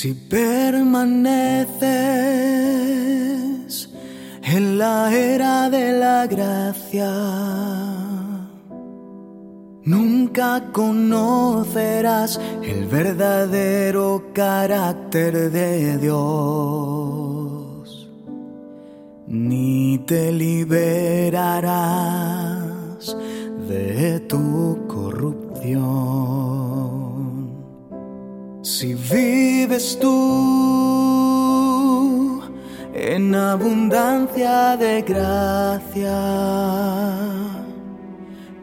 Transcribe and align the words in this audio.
Si 0.00 0.14
permaneces 0.14 1.90
en 4.42 4.78
la 4.78 5.14
era 5.14 5.68
de 5.68 5.92
la 5.92 6.26
gracia, 6.26 7.12
nunca 9.84 10.72
conocerás 10.72 12.40
el 12.62 12.86
verdadero 12.86 14.30
carácter 14.32 15.50
de 15.50 15.98
Dios, 15.98 16.18
ni 19.26 19.98
te 20.06 20.32
liberarás 20.32 21.20
de 23.68 24.20
tu 24.20 24.78
tú. 30.00 31.70
En 32.94 33.34
abundancia 33.34 34.76
de 34.76 35.02
gracia, 35.02 36.20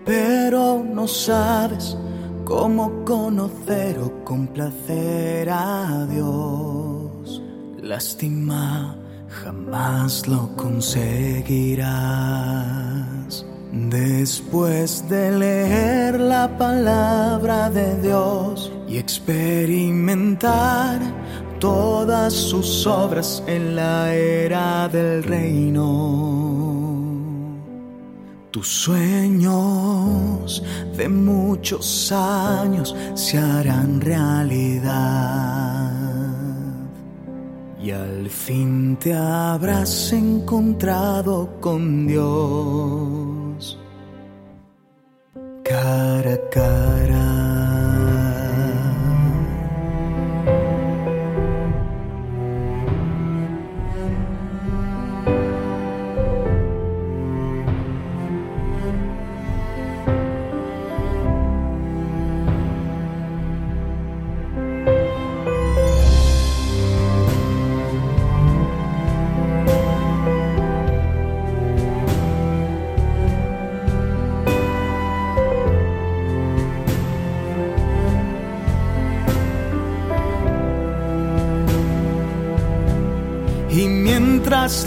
pero 0.05 0.81
no 0.83 1.07
sabes 1.07 1.97
cómo 2.45 3.03
conocer 3.03 3.99
o 3.99 4.23
complacer 4.23 5.49
a 5.49 6.07
Dios, 6.09 7.41
lástima, 7.81 8.95
jamás 9.27 10.25
lo 10.27 10.55
conseguirás. 10.55 13.45
Después 13.71 15.07
de 15.09 15.31
leer 15.31 16.19
la 16.19 16.57
palabra 16.57 17.69
de 17.69 18.01
Dios, 18.01 18.71
y 18.87 18.97
experimentar 18.97 20.99
todas 21.59 22.33
sus 22.33 22.87
obras 22.87 23.43
en 23.47 23.75
la 23.75 24.13
era 24.13 24.87
del 24.87 25.23
reino. 25.23 26.45
Tus 28.51 28.67
sueños 28.67 30.63
de 30.95 31.09
muchos 31.09 32.11
años 32.11 32.95
se 33.13 33.37
harán 33.37 33.99
realidad 34.01 35.91
y 37.79 37.91
al 37.91 38.27
fin 38.29 38.97
te 38.99 39.13
habrás 39.13 40.11
encontrado 40.13 41.57
con 41.59 42.07
Dios 42.07 43.16
cara 45.77 46.33
a 46.33 46.37
cara. 46.49 47.26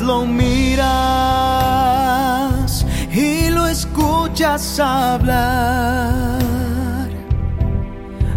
Lo 0.02 0.26
miras 0.26 0.84
y 3.10 3.48
lo 3.48 3.66
escuchas 3.66 4.78
hablar, 4.78 6.38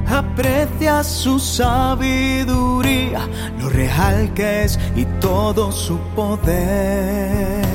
aprecias 0.08 1.06
su 1.06 1.38
sabiduría, 1.40 3.28
lo 3.60 3.68
real 3.70 4.34
que 4.34 4.64
es 4.64 4.80
y 4.96 5.04
todo 5.20 5.70
su 5.74 5.98
poder. 6.16 7.66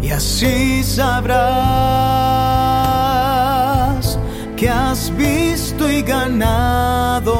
Y 0.00 0.10
así 0.10 0.82
sabrás 0.82 1.44
que 4.56 4.70
has 4.70 5.14
visto 5.16 5.90
y 5.90 6.00
ganado 6.00 7.34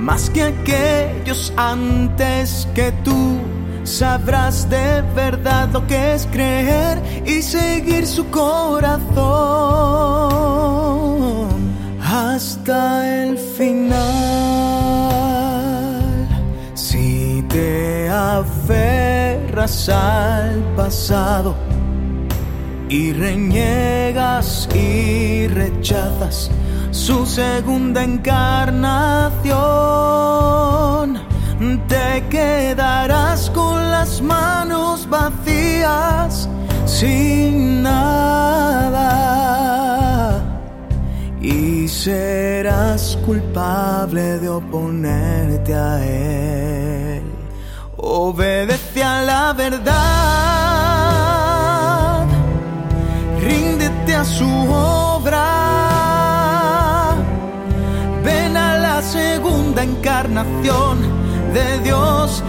más 0.00 0.30
que 0.30 0.42
aquellos 0.42 1.52
antes 1.56 2.66
que 2.74 2.92
tú. 3.04 3.38
Sabrás 3.84 4.68
de 4.68 5.02
verdad 5.14 5.68
lo 5.72 5.86
que 5.86 6.14
es 6.14 6.26
creer 6.26 7.02
y 7.26 7.42
seguir 7.42 8.06
su 8.06 8.28
corazón 8.30 9.10
hasta 12.02 13.24
el 13.24 13.38
final. 13.38 13.98
Si 16.74 17.44
te 17.48 18.08
aferras 18.08 19.88
al 19.88 20.62
pasado 20.76 21.54
y 22.88 23.12
reniegas 23.12 24.68
y 24.74 25.46
rechazas 25.48 26.50
su 26.90 27.24
segunda 27.24 28.02
encarnación, 28.02 29.59
manos 34.22 35.08
vacías, 35.08 36.48
sin 36.86 37.82
nada, 37.82 39.00
y 41.40 41.88
serás 41.88 43.18
culpable 43.26 44.38
de 44.38 44.48
oponerte 44.48 45.74
a 45.74 46.04
él. 46.04 47.22
Obedece 47.96 49.02
a 49.04 49.22
la 49.22 49.52
verdad, 49.52 49.86
ríndete 53.40 54.14
a 54.14 54.24
su 54.24 54.48
obra. 54.48 55.70
Segunda 59.02 59.82
encarnación 59.82 60.98
de 61.52 61.80
Dios 61.80 62.44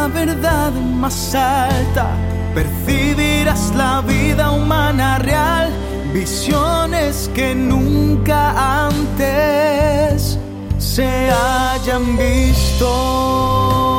Una 0.00 0.08
verdad 0.08 0.72
más 0.72 1.34
alta, 1.34 2.08
percibirás 2.54 3.70
la 3.76 4.00
vida 4.00 4.50
humana 4.50 5.18
real, 5.18 5.70
visiones 6.14 7.30
que 7.34 7.54
nunca 7.54 8.86
antes 8.86 10.38
se 10.78 11.06
hayan 11.30 12.16
visto. 12.16 13.89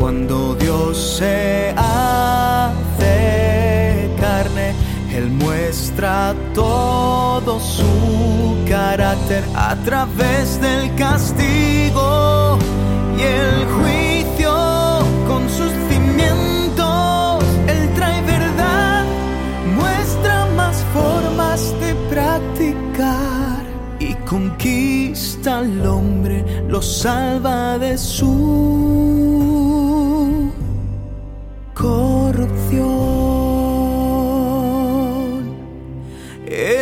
Cuando 0.00 0.54
Dios 0.54 0.96
se 1.18 1.74
hace 1.76 2.90
carne, 4.18 4.72
Él 5.14 5.28
muestra 5.30 6.34
todo 6.54 7.60
su 7.60 8.64
carácter 8.66 9.44
a 9.54 9.76
través 9.84 10.58
del 10.58 10.94
castigo 10.94 12.58
y 13.18 13.22
el 13.22 13.66
juicio 13.76 14.54
con 15.28 15.46
sus 15.50 15.70
cimientos. 15.90 17.44
Él 17.68 17.90
trae 17.94 18.22
verdad, 18.22 19.04
muestra 19.76 20.46
más 20.56 20.82
formas 20.94 21.74
de 21.78 21.94
practicar 22.08 23.66
y 23.98 24.14
conquista 24.24 25.58
al 25.58 25.86
hombre, 25.86 26.64
lo 26.68 26.80
salva 26.80 27.76
de 27.78 27.98
su 27.98 29.29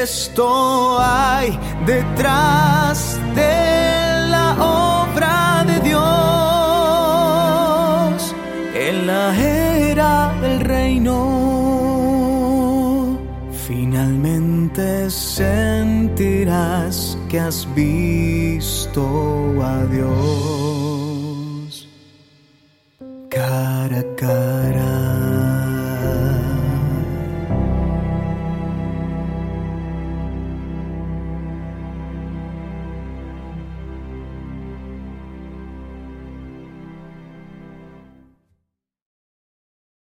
esto 0.08 0.98
hay 0.98 1.58
detrás 1.84 3.20
de 3.34 4.26
la 4.30 4.56
obra 5.04 5.64
de 5.66 5.80
Dios 5.80 5.98
en 8.74 9.06
la 9.06 9.36
era 9.36 10.32
del 10.40 10.60
reino. 10.60 11.18
Finalmente 13.66 15.10
sentirás 15.10 16.96
que 17.28 17.40
has 17.40 17.66
visto 17.74 19.04
a 19.62 19.84
Dios. 19.92 20.97